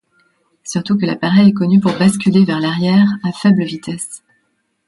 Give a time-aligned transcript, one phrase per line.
[0.63, 4.23] Surtout que l'appareil est connu pour basculer vers l'arrière à faible vitesse.